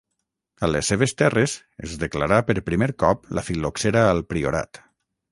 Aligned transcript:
A 0.67 0.67
les 0.69 0.87
seves 0.91 1.11
terres 1.21 1.51
es 1.87 1.93
declarà 2.03 2.39
per 2.47 2.55
primer 2.69 2.87
cop 3.03 3.29
la 3.39 3.43
fil·loxera 3.51 4.03
al 4.15 4.23
priorat. 4.33 4.81